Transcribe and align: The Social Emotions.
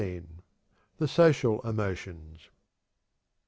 The 0.97 1.07
Social 1.07 1.61
Emotions. 1.63 2.49